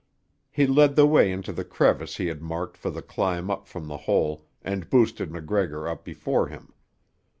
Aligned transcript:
He 0.49 0.65
led 0.65 0.95
the 0.95 1.05
way 1.05 1.31
into 1.31 1.53
the 1.53 1.63
crevice 1.63 2.17
he 2.17 2.25
had 2.25 2.41
marked 2.41 2.75
for 2.75 2.89
the 2.89 3.03
climb 3.03 3.51
up 3.51 3.67
from 3.67 3.85
the 3.87 3.97
hole 4.09 4.47
and 4.63 4.89
boosted 4.89 5.29
MacGregor 5.29 5.87
up 5.87 6.03
before 6.03 6.47
him. 6.47 6.73